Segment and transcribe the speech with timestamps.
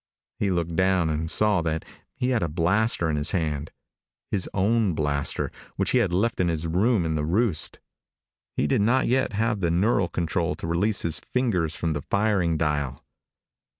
[0.39, 3.69] He looked down and saw that he held a blaster in his hand
[4.31, 7.79] his own blaster, which he had left in his room in the Roost.
[8.57, 12.57] He did not yet have the neural control to release his fingers from the firing
[12.57, 13.03] dial.